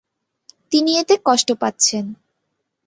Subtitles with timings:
[0.71, 2.05] তিনি এতে কষ্ট পাচ্ছেন।